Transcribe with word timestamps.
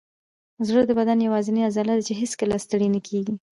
زړه 0.67 0.81
د 0.85 0.91
بدن 0.99 1.19
یوازینی 1.27 1.61
عضله 1.69 1.91
ده 1.97 2.03
چې 2.07 2.13
هیڅکله 2.21 2.55
ستړې 2.65 2.87
نه 2.95 2.99
کېږي. 3.07 3.35